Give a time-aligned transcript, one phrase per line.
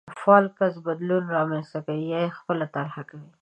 [0.19, 3.27] فعال کس بدلون رامنځته کوي يا يې خپله طرحه کوي.